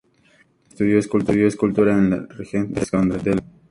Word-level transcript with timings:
Estudió 0.71 0.97
escultura 0.97 1.93
en 1.95 2.09
la 2.09 2.17
Regent 2.27 2.75
Street 2.79 2.91
Polytechnic 2.91 3.23
de 3.23 3.29
Londres. 3.35 3.45